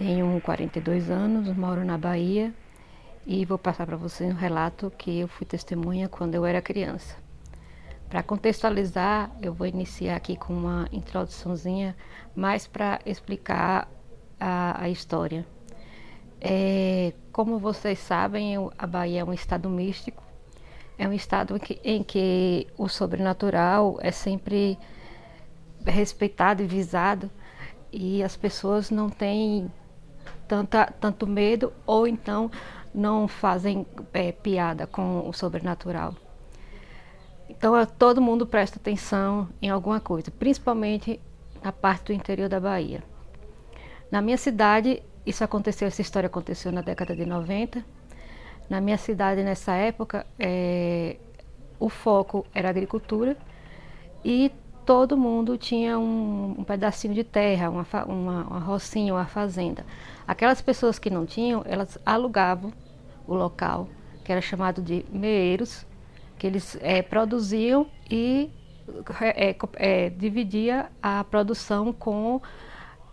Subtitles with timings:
[0.00, 2.54] tenho 42 anos, moro na Bahia
[3.26, 7.16] e vou passar para vocês um relato que eu fui testemunha quando eu era criança.
[8.08, 11.94] Para contextualizar, eu vou iniciar aqui com uma introduçãozinha
[12.34, 13.90] mais para explicar
[14.40, 15.46] a, a história.
[16.40, 20.22] É, como vocês sabem, a Bahia é um estado místico,
[20.96, 24.78] é um estado em que, em que o sobrenatural é sempre
[25.84, 27.30] respeitado e visado
[27.92, 29.70] e as pessoas não têm
[30.50, 32.50] tanta, tanto medo ou então
[32.92, 36.12] não fazem é, piada com o sobrenatural.
[37.48, 41.20] Então todo mundo presta atenção em alguma coisa, principalmente
[41.62, 43.00] na parte do interior da Bahia.
[44.10, 47.84] Na minha cidade, isso aconteceu, essa história aconteceu na década de 90.
[48.68, 51.16] Na minha cidade, nessa época, é,
[51.78, 53.36] o foco era agricultura
[54.24, 54.50] e
[54.90, 59.86] todo mundo tinha um, um pedacinho de terra, uma, uma, uma rocinha, uma fazenda.
[60.26, 62.72] Aquelas pessoas que não tinham, elas alugavam
[63.24, 63.88] o local,
[64.24, 65.86] que era chamado de meeiros,
[66.36, 68.50] que eles é, produziam e
[69.20, 72.42] é, é, dividia a produção com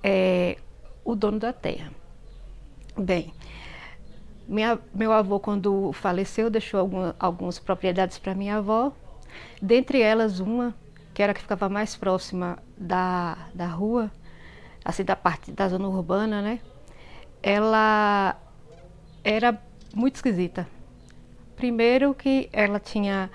[0.01, 0.57] é,
[1.05, 1.91] o dono da terra.
[2.97, 3.31] Bem,
[4.47, 8.91] minha, meu avô, quando faleceu, deixou alguma, algumas propriedades para minha avó,
[9.61, 10.73] dentre elas uma
[11.17, 14.11] que era a que ficava mais próxima da, da rua,
[14.85, 16.59] assim, da parte da zona urbana, né?
[17.41, 18.39] Ela
[19.23, 19.59] era
[19.95, 20.67] muito esquisita.
[21.55, 23.31] Primeiro que ela tinha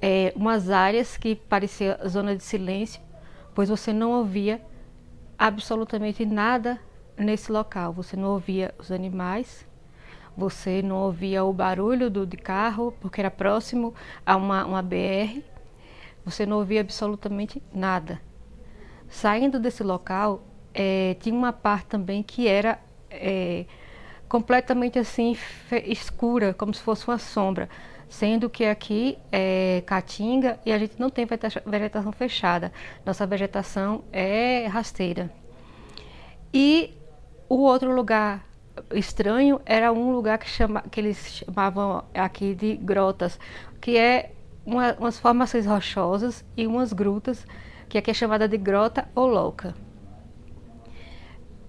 [0.00, 3.02] é, umas áreas que parecia zona de silêncio,
[3.52, 4.62] pois você não ouvia
[5.36, 6.78] absolutamente nada
[7.16, 7.92] nesse local.
[7.94, 9.66] Você não ouvia os animais,
[10.36, 13.92] você não ouvia o barulho do de carro, porque era próximo
[14.24, 15.57] a uma, uma BR
[16.24, 18.20] você não ouvia absolutamente nada.
[19.08, 20.42] Saindo desse local,
[20.74, 22.78] é, tinha uma parte também que era
[23.10, 23.64] é,
[24.28, 25.36] completamente assim
[25.86, 27.68] escura, como se fosse uma sombra,
[28.08, 31.26] sendo que aqui é caatinga e a gente não tem
[31.66, 32.72] vegetação fechada.
[33.04, 35.30] Nossa vegetação é rasteira.
[36.52, 36.94] E
[37.48, 38.46] o outro lugar
[38.92, 43.38] estranho era um lugar que, chama, que eles chamavam aqui de grotas,
[43.80, 44.32] que é
[44.68, 47.46] uma, umas formações rochosas e umas grutas,
[47.88, 49.74] que aqui é chamada de grota ou louca.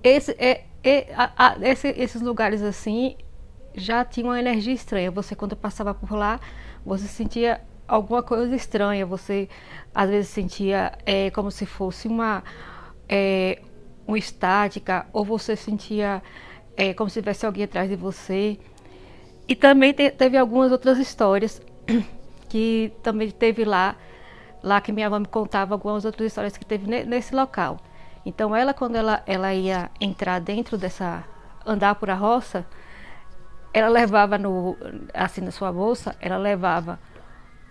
[0.04, 3.16] Esse, é, é a, a, esse, esses lugares assim
[3.74, 5.10] já tinham uma energia estranha.
[5.12, 6.42] Você quando passava por lá,
[6.86, 9.06] você sentia alguma coisa estranha.
[9.06, 9.48] Você
[9.96, 12.44] às vezes sentia é, como se fosse uma
[13.08, 13.62] é,
[14.06, 16.22] uma estática, ou você sentia
[16.76, 18.60] é, como se tivesse alguém atrás de você.
[19.48, 21.62] E também te, teve algumas outras histórias
[22.50, 23.96] que também teve lá,
[24.62, 27.78] lá que minha avó me contava algumas outras histórias que teve nesse local.
[28.26, 31.24] Então ela quando ela, ela ia entrar dentro dessa
[31.66, 32.66] andar por a roça,
[33.74, 34.76] ela levava no
[35.14, 37.00] assim na sua bolsa, ela levava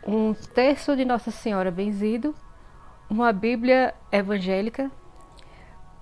[0.06, 2.34] um terço de Nossa Senhora benzido,
[3.10, 4.90] uma Bíblia evangélica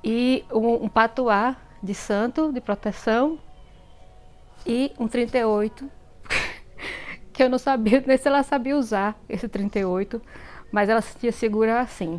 [0.05, 3.39] e um, um patuá de santo de proteção
[4.67, 5.91] e um 38
[7.37, 10.23] que eu não sabia nem se ela sabia usar esse 38,
[10.73, 12.19] mas ela se segura assim.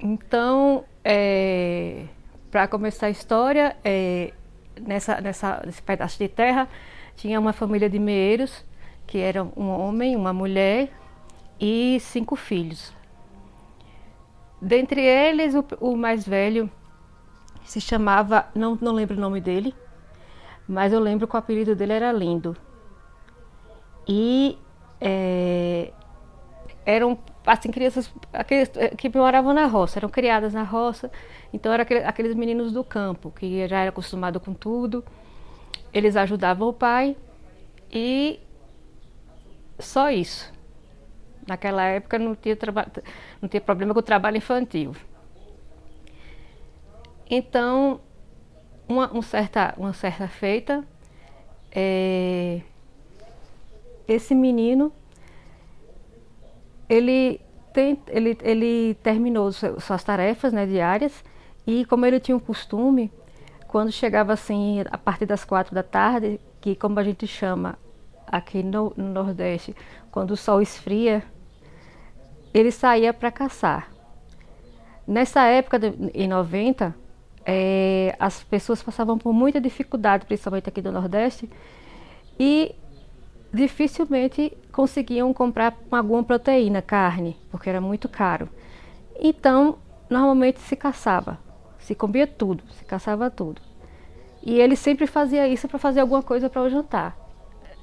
[0.00, 2.06] Então, é,
[2.50, 4.32] para começar a história, é,
[4.80, 6.68] nessa, nessa, nesse pedaço de terra
[7.14, 8.64] tinha uma família de meeiros,
[9.06, 10.90] que eram um homem, uma mulher
[11.60, 12.92] e cinco filhos.
[14.60, 16.68] Dentre eles, o, o mais velho
[17.64, 19.72] se chamava, não, não lembro o nome dele,
[20.66, 22.56] mas eu lembro que o apelido dele era Lindo.
[24.06, 24.58] E
[25.00, 25.92] é,
[26.84, 31.10] eram assim crianças aqueles, é, que moravam na roça, eram criadas na roça,
[31.52, 35.04] então eram aqueles meninos do campo que já era acostumado com tudo.
[35.92, 37.16] Eles ajudavam o pai
[37.90, 38.40] e
[39.78, 40.52] só isso.
[41.46, 42.56] Naquela época não tinha,
[43.40, 44.94] não tinha problema com o trabalho infantil.
[47.28, 48.00] Então,
[48.88, 50.84] uma, um certa, uma certa feita,
[51.70, 52.60] é,
[54.12, 54.92] esse menino,
[56.88, 57.40] ele,
[57.72, 61.24] tem, ele, ele terminou suas tarefas né, diárias
[61.66, 63.10] E como ele tinha um costume,
[63.68, 67.78] quando chegava assim a partir das quatro da tarde, que como a gente chama
[68.26, 69.74] aqui no, no Nordeste,
[70.10, 71.22] quando o sol esfria,
[72.52, 73.90] ele saía para caçar.
[75.06, 76.94] Nessa época, de, em 90,
[77.44, 81.48] é, as pessoas passavam por muita dificuldade, principalmente aqui do Nordeste,
[82.38, 82.74] e
[83.52, 88.48] dificilmente conseguiam comprar alguma proteína, carne, porque era muito caro.
[89.18, 89.78] Então,
[90.08, 91.38] normalmente se caçava,
[91.78, 93.60] se comia tudo, se caçava tudo.
[94.42, 97.16] E ele sempre fazia isso para fazer alguma coisa para o jantar.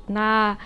[0.08, 0.58] Na,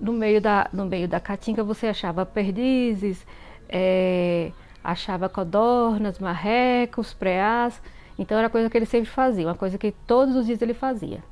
[0.00, 3.24] no, meio da, no meio da caatinga você achava perdizes,
[3.68, 4.50] é,
[4.82, 7.80] achava codornas, marrecos, preás.
[8.18, 11.22] Então era coisa que ele sempre fazia, uma coisa que todos os dias ele fazia.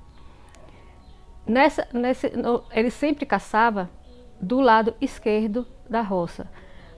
[1.47, 3.91] Nessa, nesse, no, ele sempre caçava
[4.41, 6.49] do lado esquerdo da roça,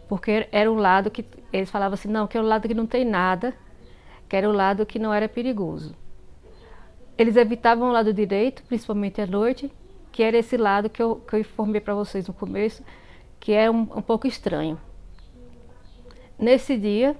[0.08, 2.86] porque era um lado que eles falavam assim, não, que é o lado que não
[2.86, 3.54] tem nada,
[4.28, 5.94] que era o lado que não era perigoso.
[7.16, 9.72] Eles evitavam o lado direito, principalmente à noite,
[10.10, 12.82] que era esse lado que eu, que eu informei para vocês no começo,
[13.38, 14.80] que é um, um pouco estranho.
[16.38, 17.16] Nesse dia,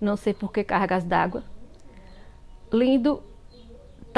[0.00, 1.44] não sei por que cargas d'água,
[2.72, 3.22] Lindo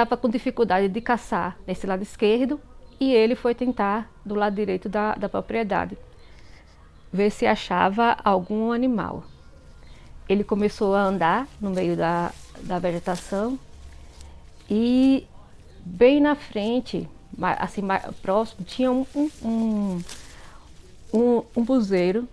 [0.02, 2.60] estava com dificuldade de caçar nesse lado esquerdo
[3.00, 5.98] e ele foi tentar do lado direito da, da propriedade,
[7.12, 9.24] ver se achava algum animal.
[10.28, 12.30] Ele começou a andar no meio da,
[12.62, 13.58] da vegetação
[14.70, 15.26] e
[15.80, 17.08] bem na frente,
[17.58, 17.82] assim
[18.22, 19.04] próximo, tinha um,
[19.42, 20.00] um,
[21.12, 22.28] um, um buzeiro.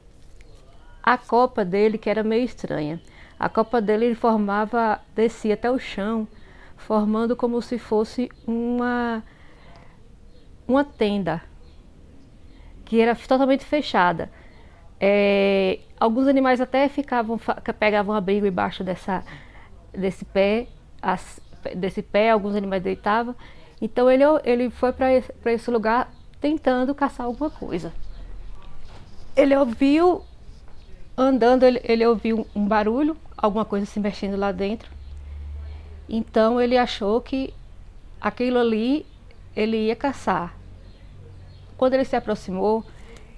[1.02, 3.02] A copa dele, que era meio estranha,
[3.40, 6.28] a copa dele formava, descia até o chão
[6.86, 9.24] formando como se fosse uma,
[10.68, 11.42] uma tenda
[12.86, 14.30] que era totalmente fechada.
[15.00, 17.40] É, alguns animais até ficavam,
[17.80, 19.24] pegavam abrigo embaixo dessa,
[19.92, 20.68] desse pé,
[21.02, 21.40] as,
[21.76, 23.36] desse pé, alguns animais deitavam.
[23.82, 27.92] Então ele, ele foi para esse, esse lugar tentando caçar alguma coisa.
[29.36, 30.22] Ele ouviu,
[31.18, 34.95] andando, ele, ele ouviu um barulho, alguma coisa se mexendo lá dentro.
[36.08, 37.54] Então ele achou que
[38.22, 39.06] aquilo ali
[39.56, 40.56] ele ia caçar.
[41.78, 42.86] Quando ele se aproximou,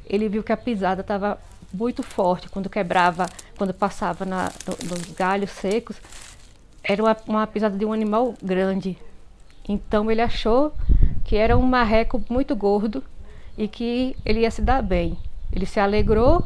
[0.05, 1.39] ele viu que a pisada estava
[1.73, 2.49] muito forte.
[2.49, 3.25] Quando quebrava,
[3.57, 4.51] quando passava na,
[4.83, 5.97] nos galhos secos,
[6.83, 8.97] era uma, uma pisada de um animal grande.
[9.67, 10.73] Então ele achou
[11.25, 13.03] que era um marreco muito gordo
[13.57, 15.17] e que ele ia se dar bem.
[15.51, 16.43] Ele se alegrou,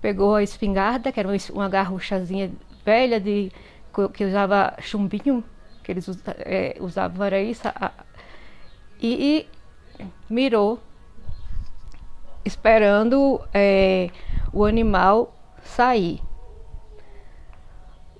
[0.00, 2.50] pegou a espingarda, que era uma garruchazinha
[2.84, 3.50] velha de
[4.12, 5.44] que usava chumbinho,
[5.82, 6.06] que eles
[6.38, 7.92] é, usavam era isso, a,
[9.00, 9.46] e,
[9.98, 10.78] e, mirou,
[12.44, 14.10] esperando é,
[14.52, 16.20] o animal sair.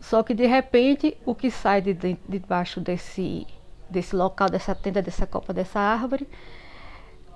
[0.01, 3.47] Só que de repente o que sai de, de, debaixo desse,
[3.89, 6.27] desse local, dessa tenda, dessa copa, dessa árvore,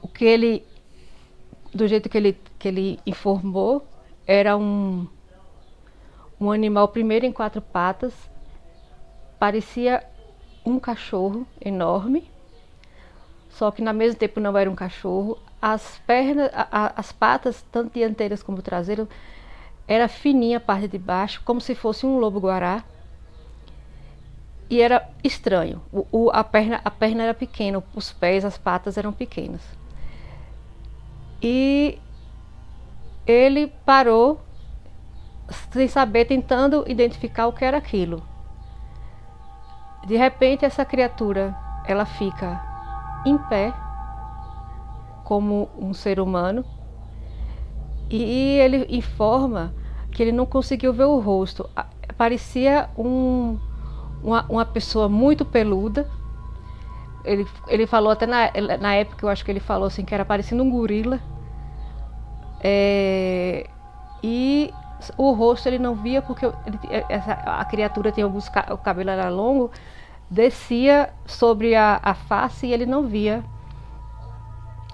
[0.03, 0.67] o que ele,
[1.75, 3.87] do jeito que ele, que ele informou,
[4.27, 5.07] era um,
[6.41, 8.13] um animal primeiro em quatro patas,
[9.39, 10.05] parecia
[10.65, 12.31] um cachorro enorme,
[13.51, 15.39] só que ao mesmo tempo não era um cachorro.
[15.61, 19.09] As pernas, a, a, as patas, tanto dianteiras como traseiras,
[19.87, 22.83] era fininha a parte de baixo, como se fosse um lobo-guará.
[24.69, 25.81] E era estranho.
[25.93, 29.63] O, o, a, perna, a perna era pequena, os pés, as patas eram pequenas.
[31.41, 31.99] E
[33.27, 34.41] ele parou
[35.71, 38.23] sem saber, tentando identificar o que era aquilo.
[40.07, 42.63] De repente, essa criatura, ela fica
[43.25, 43.73] em pé,
[45.25, 46.65] como um ser humano,
[48.11, 49.75] e ele informa
[50.11, 51.69] que ele não conseguiu ver o rosto.
[52.17, 53.59] Parecia um,
[54.23, 56.09] uma, uma pessoa muito peluda.
[57.25, 60.25] Ele, ele falou até na, na época, eu acho que ele falou assim, que era
[60.25, 61.19] parecendo um gorila.
[62.63, 63.69] É,
[64.23, 64.73] e
[65.17, 69.29] o rosto ele não via porque ele, essa, a criatura tinha alguns o cabelo era
[69.29, 69.71] longo,
[70.31, 73.45] descia sobre a, a face e ele não via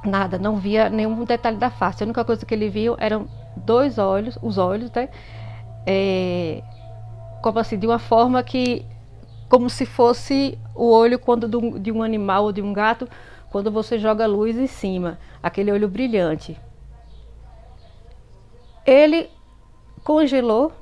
[0.05, 2.03] nada, não via nenhum detalhe da face.
[2.03, 5.09] A única coisa que ele viu eram dois olhos, os olhos, né?
[5.87, 6.63] É,
[7.43, 8.85] como assim, de uma forma que,
[9.49, 13.09] como se fosse o olho quando do, de um animal ou de um gato,
[13.51, 16.59] quando você joga luz em cima, aquele olho brilhante.
[18.87, 19.29] Ele
[20.05, 20.73] congelou.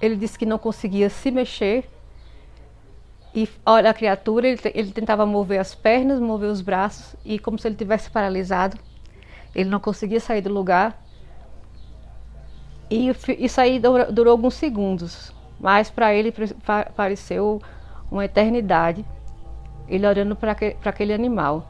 [0.00, 1.88] Ele disse que não conseguia se mexer.
[3.34, 7.58] E olha a criatura, ele, ele tentava mover as pernas, mover os braços, e como
[7.58, 8.78] se ele tivesse paralisado.
[9.54, 11.02] Ele não conseguia sair do lugar.
[12.90, 15.32] E isso aí durou, alguns segundos.
[15.58, 16.32] mas para ele
[16.94, 17.60] pareceu
[18.10, 19.04] uma eternidade,
[19.88, 20.52] ele olhando para
[20.84, 21.66] aquele animal.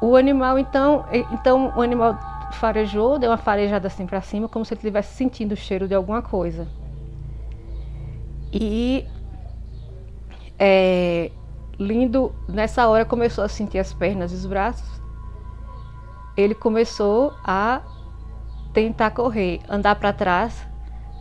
[0.00, 2.18] O animal então, então o animal
[2.56, 5.94] farejou, deu uma farejada assim para cima, como se ele estivesse sentindo o cheiro de
[5.94, 6.68] alguma coisa.
[8.52, 9.06] E
[10.58, 11.30] é,
[11.78, 15.02] Lindo, nessa hora, começou a sentir as pernas e os braços.
[16.36, 17.80] Ele começou a
[18.72, 20.66] tentar correr, andar para trás,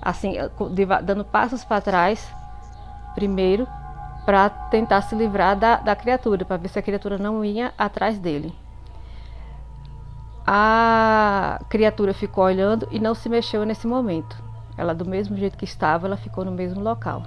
[0.02, 0.36] assim,
[1.04, 2.32] dando passos para trás,
[3.16, 3.68] primeiro,
[4.26, 8.20] para tentar se livrar da, da criatura, para ver se a criatura não ia atrás
[8.20, 8.54] dele.
[10.46, 14.36] A criatura ficou olhando e não se mexeu nesse momento.
[14.78, 17.24] Ela, do mesmo jeito que estava, ela ficou no mesmo local.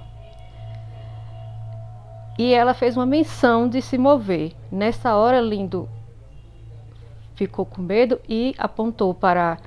[2.37, 4.53] E ela fez uma menção de se mover.
[4.71, 5.87] Nessa hora, Lindo
[7.35, 9.57] ficou com medo e apontou para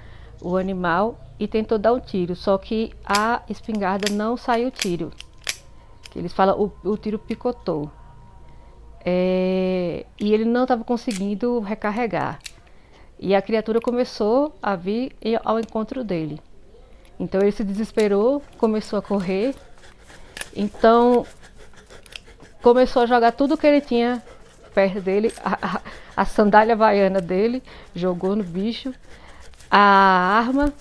[0.40, 2.34] o animal e tentou dar um tiro.
[2.36, 5.10] Só que a espingarda não saiu tiro.
[6.14, 7.90] Eles falam o, o tiro picotou.
[9.04, 12.38] É, e ele não estava conseguindo recarregar.
[13.18, 15.12] E a criatura começou a vir
[15.44, 16.40] ao encontro dele.
[17.18, 19.54] Então ele se desesperou, começou a correr.
[20.54, 21.26] Então
[22.62, 24.22] começou a jogar tudo que ele tinha
[24.74, 25.80] perto dele, a,
[26.16, 27.62] a, sandália baiana dele,
[27.94, 28.94] jogou no bicho,
[29.70, 30.72] a arma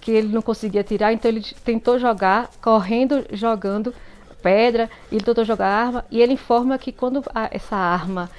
[0.00, 3.94] que ele não conseguia tirar, então ele tentou jogar, correndo, jogando
[4.42, 8.30] pedra, ele tentou jogar a arma e ele informa que quando a, essa arma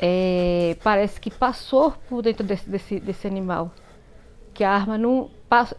[0.00, 3.70] é, parece que passou por dentro desse, desse, desse animal,
[4.54, 5.30] que a arma não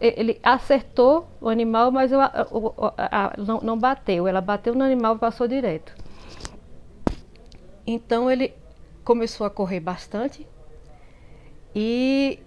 [0.01, 2.25] ele acertou o animal, mas a,
[2.97, 5.95] a, não, não bateu, ela bateu no animal e passou direto.
[7.87, 8.53] Então ele
[9.03, 10.45] começou a correr bastante.
[11.73, 12.39] E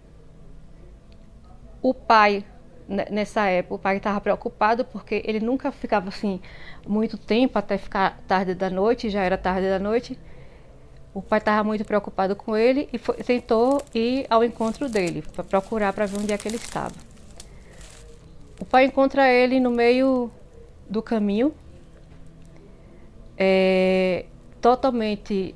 [1.80, 2.44] o pai
[2.86, 6.38] nessa época o pai estava preocupado porque ele nunca ficava assim
[6.86, 10.18] muito tempo até ficar tarde da noite já era tarde da noite
[11.14, 15.44] o pai estava muito preocupado com ele e foi, tentou ir ao encontro dele para
[15.44, 16.94] procurar para ver onde é que ele estava.
[18.60, 20.30] O pai encontra ele no meio
[20.90, 21.54] do caminho
[23.38, 24.26] é,
[24.60, 25.54] totalmente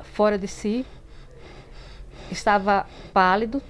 [0.00, 0.84] fora de si,
[2.30, 3.62] estava pálido,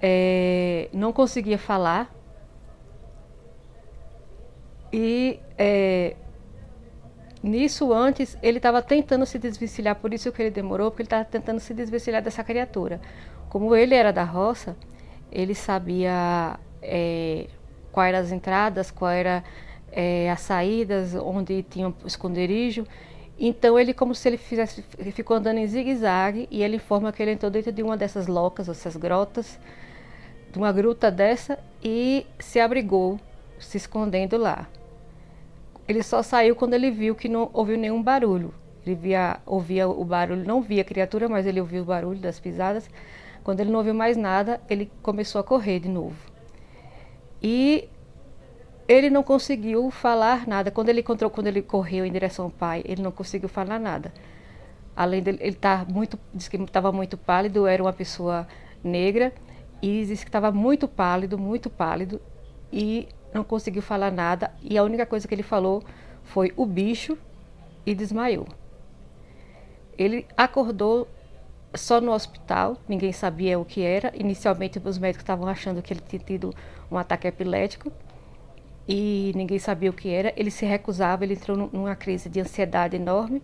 [0.00, 2.10] é, não conseguia falar
[4.92, 6.16] e é,
[7.42, 11.24] nisso antes ele estava tentando se desvencilhar, por isso que ele demorou, porque ele estava
[11.24, 13.00] tentando se desvencilhar dessa criatura.
[13.48, 14.76] Como ele era da roça,
[15.32, 17.46] ele sabia é,
[17.92, 19.42] quais eram as entradas, qual era
[19.90, 22.86] é, as saídas, onde tinha um esconderijo.
[23.38, 27.22] Então ele como se ele fizesse, ele ficou andando em zigue-zague e ele informa que
[27.22, 29.58] ele entrou dentro de uma dessas locas, essas grotas,
[30.52, 33.18] de uma gruta dessa e se abrigou,
[33.58, 34.68] se escondendo lá.
[35.90, 38.54] Ele só saiu quando ele viu que não ouviu nenhum barulho.
[38.86, 42.38] Ele via, ouvia o barulho, não via a criatura, mas ele ouviu o barulho das
[42.38, 42.88] pisadas.
[43.42, 46.14] Quando ele não ouviu mais nada, ele começou a correr de novo.
[47.42, 47.88] E
[48.86, 50.70] ele não conseguiu falar nada.
[50.70, 54.14] Quando ele encontrou, quando ele correu em direção ao pai, ele não conseguiu falar nada.
[54.94, 58.46] Além dele, ele tá muito, disse que estava muito pálido, era uma pessoa
[58.84, 59.32] negra
[59.82, 62.20] e disse que estava muito pálido, muito pálido
[62.72, 64.52] e não conseguiu falar nada.
[64.62, 65.82] E a única coisa que ele falou
[66.22, 67.16] foi o bicho
[67.84, 68.46] e desmaiou.
[69.96, 71.08] Ele acordou
[71.74, 74.12] só no hospital, ninguém sabia o que era.
[74.16, 76.54] Inicialmente, os médicos estavam achando que ele tinha tido
[76.90, 77.92] um ataque epilético
[78.88, 80.32] e ninguém sabia o que era.
[80.36, 83.42] Ele se recusava, ele entrou numa crise de ansiedade enorme.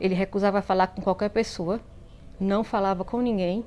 [0.00, 1.80] Ele recusava falar com qualquer pessoa,
[2.38, 3.64] não falava com ninguém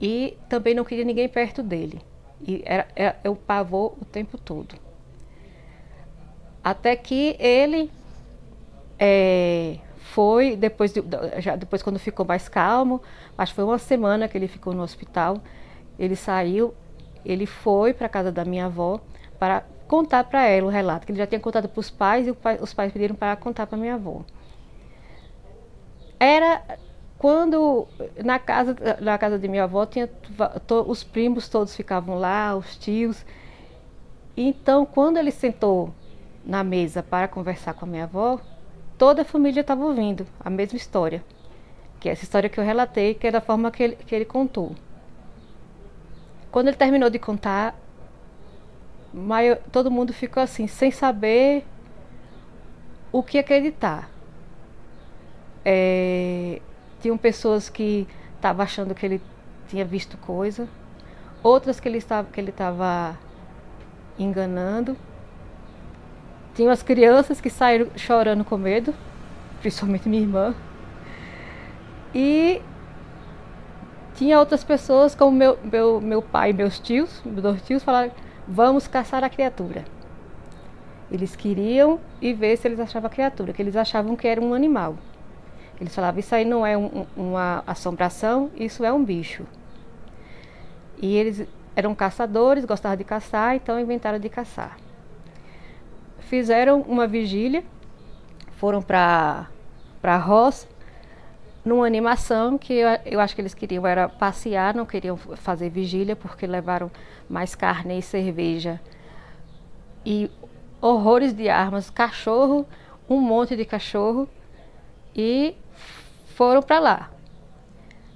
[0.00, 2.00] e também não queria ninguém perto dele.
[2.46, 4.74] E era, era o pavor o tempo todo.
[6.62, 7.90] Até que ele
[8.98, 11.02] é, foi, depois, de,
[11.38, 13.00] já depois quando ficou mais calmo,
[13.36, 15.38] acho que foi uma semana que ele ficou no hospital,
[15.98, 16.74] ele saiu,
[17.24, 19.00] ele foi para a casa da minha avó
[19.38, 22.32] para contar para ela o relato, que ele já tinha contado para os pais e
[22.32, 24.22] pai, os pais pediram para contar para minha avó.
[26.18, 26.62] Era
[27.20, 27.86] quando
[28.24, 30.06] na casa, na casa de minha avó tinha
[30.66, 33.26] to, os primos todos ficavam lá, os tios.
[34.34, 35.92] Então, quando ele sentou
[36.42, 38.40] na mesa para conversar com a minha avó,
[38.96, 41.22] toda a família estava ouvindo a mesma história,
[42.00, 44.24] que é essa história que eu relatei, que é da forma que ele, que ele
[44.24, 44.74] contou.
[46.50, 47.78] Quando ele terminou de contar,
[49.12, 51.66] maior, todo mundo ficou assim, sem saber
[53.12, 54.10] o que acreditar.
[55.62, 56.62] É,
[57.00, 59.20] tinham pessoas que estavam achando que ele
[59.68, 60.68] tinha visto coisa,
[61.42, 63.18] outras que ele estava que ele estava
[64.18, 64.96] enganando.
[66.54, 68.94] Tinha as crianças que saíram chorando com medo,
[69.60, 70.54] principalmente minha irmã.
[72.14, 72.60] E
[74.14, 78.10] tinha outras pessoas, como meu, meu, meu pai e meus tios, meus dois tios, falaram:
[78.46, 79.84] vamos caçar a criatura.
[81.10, 84.54] Eles queriam e ver se eles achavam a criatura, que eles achavam que era um
[84.54, 84.96] animal.
[85.80, 89.46] Eles falavam: isso aí não é um, uma assombração, isso é um bicho.
[91.00, 94.76] E eles eram caçadores, gostavam de caçar, então inventaram de caçar.
[96.18, 97.64] Fizeram uma vigília,
[98.52, 99.48] foram para
[100.02, 100.68] a roça,
[101.64, 106.14] numa animação que eu, eu, acho que eles queriam era passear, não queriam fazer vigília,
[106.14, 106.90] porque levaram
[107.28, 108.80] mais carne e cerveja.
[110.04, 110.30] E
[110.80, 112.66] horrores de armas, cachorro,
[113.08, 114.28] um monte de cachorro,
[115.14, 115.54] e
[116.40, 117.10] foram para lá.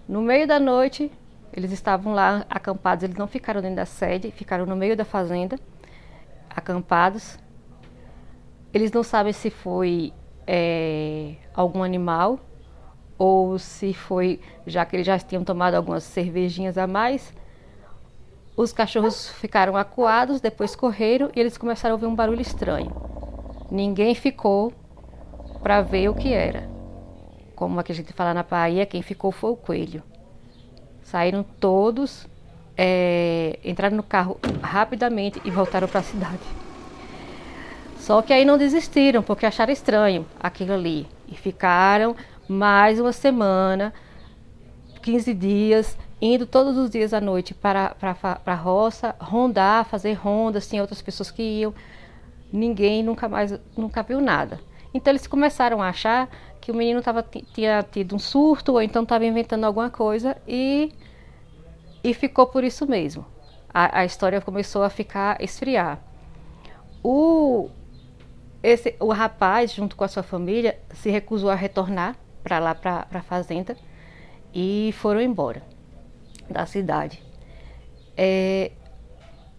[0.08, 1.12] No meio da noite,
[1.52, 5.60] eles estavam lá acampados, eles não ficaram dentro da sede, ficaram no meio da fazenda,
[6.48, 7.38] acampados.
[8.72, 10.10] Eles não sabem se foi
[10.46, 12.40] é, algum animal
[13.18, 17.30] ou se foi, já que eles já tinham tomado algumas cervejinhas a mais.
[18.56, 22.90] Os cachorros ficaram acuados, depois correram e eles começaram a ouvir um barulho estranho.
[23.70, 24.72] Ninguém ficou
[25.62, 26.72] para ver o que era.
[27.54, 30.02] Como a gente fala na Bahia, quem ficou foi o coelho.
[31.02, 32.26] Saíram todos,
[32.76, 36.40] é, entraram no carro rapidamente e voltaram para a cidade.
[37.98, 41.06] Só que aí não desistiram, porque acharam estranho aquilo ali.
[41.28, 42.14] E ficaram
[42.48, 43.94] mais uma semana,
[45.02, 50.12] 15 dias, indo todos os dias à noite para, para, para a roça, rondar, fazer
[50.14, 51.74] rondas, tinha outras pessoas que iam.
[52.52, 54.60] Ninguém nunca mais, nunca viu nada.
[54.92, 56.28] Então eles começaram a achar
[56.64, 60.90] que o menino tava, tinha tido um surto ou então estava inventando alguma coisa e,
[62.02, 63.26] e ficou por isso mesmo.
[63.68, 66.02] A, a história começou a ficar esfriar.
[67.02, 67.68] O,
[68.62, 73.06] esse, o rapaz, junto com a sua família, se recusou a retornar para lá, para
[73.12, 73.76] a fazenda,
[74.54, 75.62] e foram embora
[76.48, 77.22] da cidade.
[78.16, 78.72] É,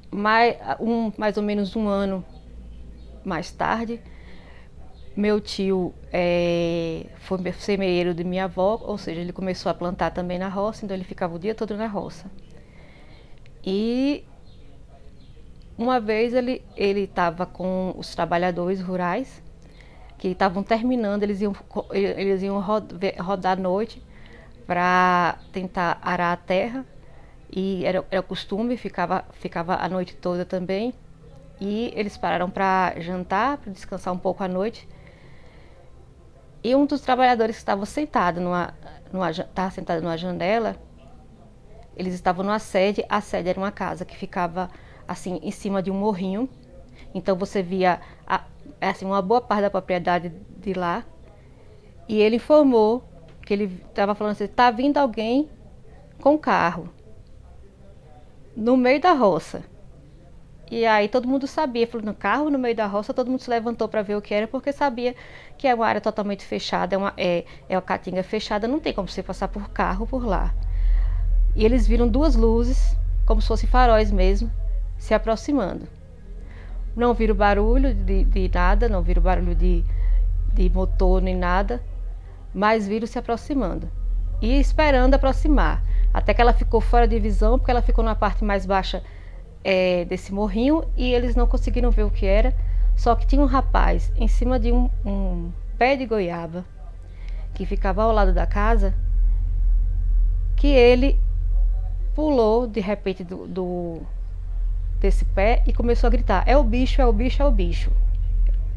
[0.09, 2.25] mais, um, mais ou menos um ano
[3.23, 4.01] mais tarde,
[5.15, 10.37] meu tio é, foi semeeiro de minha avó, ou seja, ele começou a plantar também
[10.37, 12.29] na roça, então ele ficava o dia todo na roça.
[13.63, 14.25] E
[15.77, 19.41] uma vez ele estava com os trabalhadores rurais
[20.17, 21.55] que estavam terminando, eles iam
[21.91, 24.01] eles iam rodar à noite
[24.67, 26.85] para tentar arar a terra.
[27.51, 30.93] E era, era costume ficava ficava a noite toda também.
[31.59, 34.87] E eles pararam para jantar, para descansar um pouco à noite
[36.65, 38.73] e um dos trabalhadores que estava sentado numa,
[39.13, 39.31] numa,
[39.69, 40.75] sentado numa janela,
[41.95, 44.71] eles estavam numa sede, a sede era uma casa que ficava
[45.07, 46.49] assim em cima de um morrinho.
[47.13, 48.45] Então você via a,
[48.81, 51.05] assim uma boa parte da propriedade de lá.
[52.09, 53.03] E ele informou
[53.45, 55.47] que ele estava falando assim, está vindo alguém
[56.19, 56.89] com carro
[58.57, 59.63] no meio da roça.
[60.69, 63.49] E aí todo mundo sabia, falou, no carro no meio da roça, todo mundo se
[63.49, 65.15] levantou para ver o que era, porque sabia
[65.57, 68.91] que é uma área totalmente fechada, é uma, é, é uma caatinga fechada, não tem
[68.91, 70.53] como você passar por carro por lá.
[71.55, 74.51] E eles viram duas luzes, como se fossem faróis mesmo,
[74.97, 75.87] se aproximando.
[76.95, 79.83] Não viram barulho de, de nada, não viram barulho de,
[80.53, 81.81] de motor nem nada,
[82.53, 83.87] mas viram se aproximando.
[84.41, 85.83] E esperando aproximar.
[86.13, 89.03] Até que ela ficou fora de visão, porque ela ficou na parte mais baixa
[89.65, 92.53] é, desse morrinho e eles não conseguiram ver o que era.
[92.95, 96.63] Só que tinha um rapaz em cima de um, um pé de goiaba
[97.55, 98.93] que ficava ao lado da casa,
[100.55, 101.19] que ele
[102.13, 104.01] pulou de repente do, do,
[104.99, 107.91] desse pé e começou a gritar: É o bicho, é o bicho, é o bicho.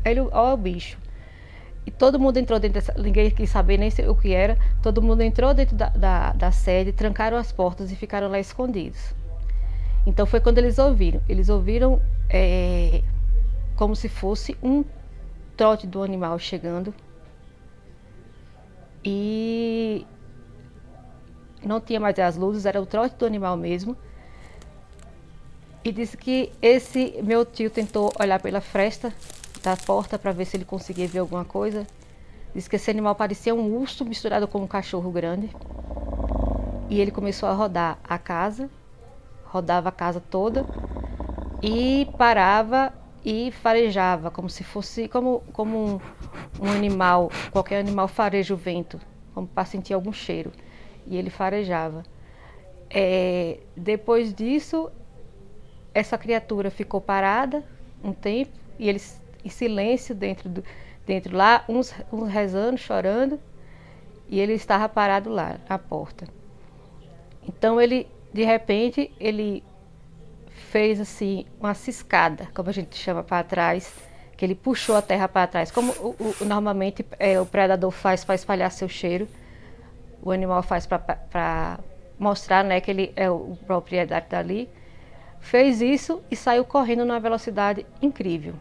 [0.04, 0.98] Ele, ó, é o bicho.
[1.84, 2.94] E todo mundo entrou dentro dessa.
[3.00, 4.58] Ninguém quis saber nem o que era.
[4.82, 9.17] Todo mundo entrou dentro da, da, da sede, trancaram as portas e ficaram lá escondidos.
[10.06, 11.20] Então foi quando eles ouviram.
[11.28, 13.02] Eles ouviram é,
[13.76, 14.84] como se fosse um
[15.56, 16.94] trote do animal chegando.
[19.04, 20.06] E
[21.64, 23.96] não tinha mais as luzes, era o trote do animal mesmo.
[25.84, 29.12] E disse que esse meu tio tentou olhar pela fresta
[29.62, 31.86] da porta para ver se ele conseguia ver alguma coisa.
[32.54, 35.50] Disse que esse animal parecia um urso misturado com um cachorro grande.
[36.90, 38.68] E ele começou a rodar a casa
[39.50, 40.64] rodava a casa toda
[41.62, 42.92] e parava
[43.24, 46.00] e farejava, como se fosse como, como um,
[46.60, 49.00] um animal, qualquer animal fareja o vento,
[49.34, 50.52] como para sentir algum cheiro.
[51.06, 52.04] E ele farejava.
[52.90, 54.90] É, depois disso,
[55.92, 57.64] essa criatura ficou parada
[58.02, 60.64] um tempo e eles em silêncio dentro do
[61.08, 63.40] dentro lá, uns, uns rezando, chorando,
[64.28, 66.28] e ele estava parado lá na porta.
[67.48, 68.06] Então ele,
[68.38, 69.64] de repente, ele
[70.70, 73.92] fez assim uma ciscada, como a gente chama para trás,
[74.36, 78.24] que ele puxou a terra para trás, como o, o, normalmente é, o predador faz
[78.24, 79.26] para espalhar seu cheiro,
[80.22, 81.80] o animal faz para
[82.16, 84.70] mostrar né, que ele é o proprietário dali.
[85.40, 88.54] Fez isso e saiu correndo numa velocidade incrível.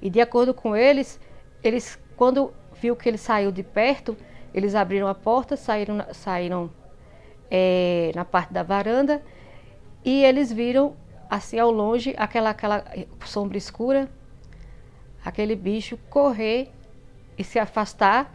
[0.00, 1.20] E de acordo com eles,
[1.62, 4.16] eles quando viu que ele saiu de perto,
[4.54, 6.70] eles abriram a porta, saíram, saíram
[7.50, 9.22] é, na parte da varanda
[10.04, 10.94] e eles viram
[11.28, 12.84] assim ao longe aquela, aquela
[13.24, 14.08] sombra escura,
[15.24, 16.70] aquele bicho correr
[17.36, 18.34] e se afastar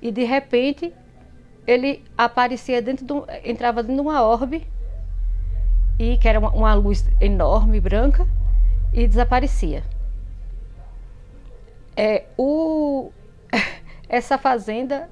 [0.00, 0.92] e de repente
[1.66, 4.66] ele aparecia dentro de um, entrava dentro de uma orbe
[5.98, 8.26] e que era uma, uma luz enorme branca
[8.92, 9.82] e desaparecia.
[11.96, 13.10] É, o,
[14.08, 15.08] essa fazenda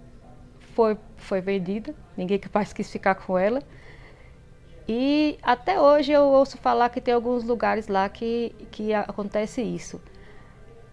[0.74, 3.60] foi, foi vendida, ninguém mais quis ficar com ela.
[4.86, 10.00] E até hoje eu ouço falar que tem alguns lugares lá que, que acontece isso.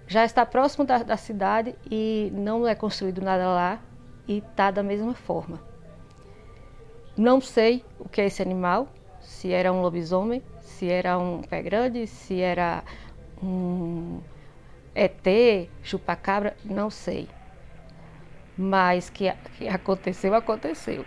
[0.07, 3.79] Já está próximo da, da cidade e não é construído nada lá
[4.27, 5.59] e está da mesma forma.
[7.17, 8.87] Não sei o que é esse animal,
[9.19, 12.83] se era um lobisomem, se era um pé grande, se era
[13.43, 14.21] um
[14.95, 17.27] ET, chupacabra, não sei.
[18.57, 21.05] Mas que, que aconteceu, aconteceu.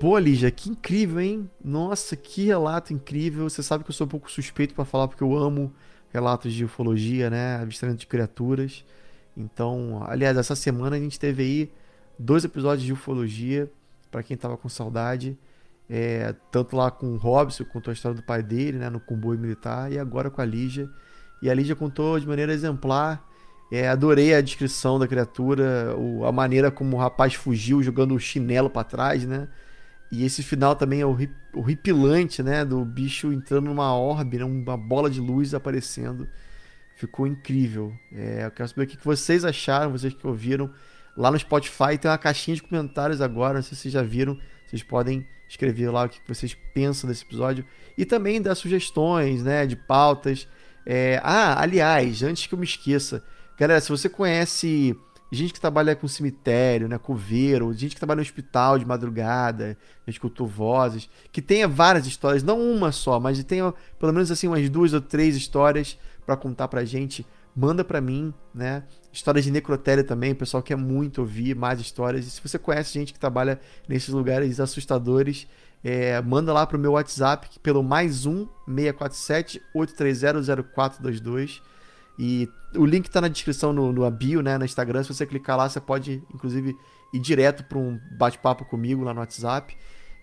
[0.00, 1.50] Pô, Lígia, que incrível, hein?
[1.64, 3.48] Nossa, que relato incrível.
[3.48, 5.72] Você sabe que eu sou um pouco suspeito para falar porque eu amo
[6.12, 7.56] relatos de ufologia, né?
[7.56, 8.84] Avistamento de criaturas.
[9.36, 11.72] Então, aliás, essa semana a gente teve aí
[12.18, 13.70] dois episódios de ufologia
[14.10, 15.38] para quem tava com saudade.
[15.88, 19.38] É, tanto lá com o Robson, contou a história do pai dele, né, no comboio
[19.38, 20.88] militar, e agora com a Lígia.
[21.42, 23.24] E a Lígia contou de maneira exemplar.
[23.70, 28.20] É, adorei a descrição da criatura, o, a maneira como o rapaz fugiu jogando o
[28.20, 29.48] chinelo para trás, né?
[30.12, 31.06] E esse final também é
[31.54, 32.64] horripilante, né?
[32.64, 34.44] Do bicho entrando numa orbe, né?
[34.44, 36.28] uma bola de luz aparecendo.
[36.94, 37.92] Ficou incrível.
[38.12, 40.70] É, eu quero saber o que vocês acharam, vocês que ouviram.
[41.16, 44.38] Lá no Spotify tem uma caixinha de comentários agora, não sei se vocês já viram.
[44.66, 47.64] Vocês podem escrever lá o que vocês pensam desse episódio
[47.96, 50.48] e também dar sugestões, né, de pautas.
[50.86, 51.20] É...
[51.22, 53.22] Ah, aliás, antes que eu me esqueça,
[53.58, 54.96] galera, se você conhece
[55.30, 60.46] gente que trabalha com cemitério, né, coveiro, gente que trabalha no hospital de madrugada, escutou
[60.46, 64.92] vozes, que tenha várias histórias, não uma só, mas tenha pelo menos assim umas duas
[64.92, 68.82] ou três histórias para contar pra gente manda para mim, né?
[69.12, 72.26] Histórias de necrotéria também, o pessoal quer muito ouvir mais histórias.
[72.26, 75.46] E se você conhece gente que trabalha nesses lugares assustadores,
[75.84, 81.62] é, manda lá pro meu WhatsApp pelo mais um 647 830 0422
[82.18, 85.02] e o link está na descrição no, no bio, né, no Instagram.
[85.02, 86.76] Se você clicar lá, você pode, inclusive,
[87.12, 89.76] ir direto para um bate-papo comigo lá no WhatsApp.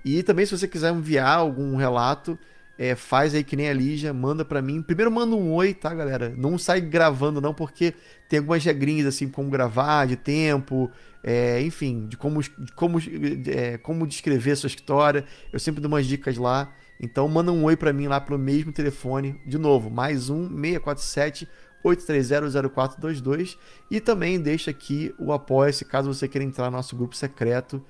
[0.03, 2.39] E também, se você quiser enviar algum relato,
[2.81, 4.81] é, faz aí que nem a Lígia, manda para mim.
[4.81, 6.33] Primeiro manda um oi, tá, galera?
[6.35, 7.93] Não sai gravando não, porque
[8.27, 10.89] tem algumas regrinhas assim, como gravar, de tempo,
[11.23, 12.97] é, enfim, de como, de como,
[13.45, 15.25] é, como descrever a sua história.
[15.53, 16.73] Eu sempre dou umas dicas lá.
[16.99, 19.39] Então manda um oi para mim lá pelo mesmo telefone.
[19.45, 21.47] De novo, mais um 647
[21.85, 23.57] 8300422
[23.91, 27.83] e também deixa aqui o apoia-se caso você queira entrar no nosso grupo secreto,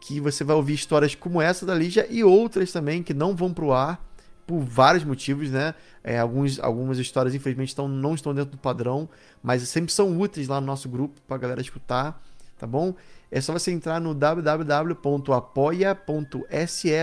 [0.00, 3.52] que você vai ouvir histórias como essa da Lígia e outras também que não vão
[3.52, 4.13] pro ar
[4.46, 5.74] por vários motivos, né?
[6.02, 9.08] É, alguns, algumas histórias, infelizmente, estão, não estão dentro do padrão,
[9.42, 12.22] mas sempre são úteis lá no nosso grupo para a galera escutar,
[12.58, 12.94] tá bom?
[13.30, 14.66] É só você entrar no www.apoia.se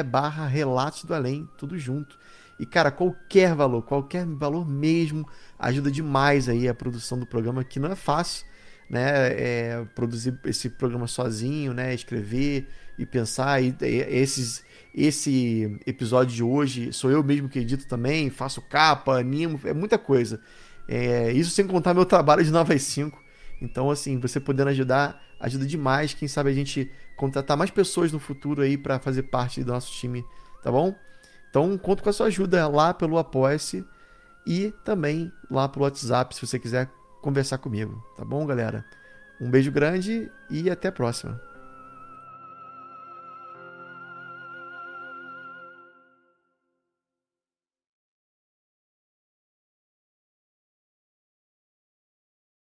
[0.03, 2.17] barra Relatos do Além, tudo junto.
[2.59, 5.27] E, cara, qualquer valor, qualquer valor mesmo,
[5.57, 8.45] ajuda demais aí a produção do programa, que não é fácil,
[8.91, 9.31] né?
[9.31, 11.93] É, produzir esse programa sozinho, né?
[11.93, 12.67] Escrever
[12.99, 18.29] e pensar, e, e esses esse episódio de hoje sou eu mesmo que edito também,
[18.29, 20.41] faço capa, animo, é muita coisa.
[20.85, 23.17] É, isso sem contar meu trabalho de 9 às 5.
[23.61, 26.13] Então, assim, você podendo ajudar, ajuda demais.
[26.13, 29.93] Quem sabe a gente contratar mais pessoas no futuro aí para fazer parte do nosso
[29.93, 30.25] time,
[30.61, 30.93] tá bom?
[31.49, 33.85] Então, conto com a sua ajuda lá pelo Apoia-se
[34.45, 36.89] e também lá pelo WhatsApp, se você quiser
[37.21, 38.83] conversar comigo, tá bom, galera?
[39.39, 41.50] Um beijo grande e até a próxima.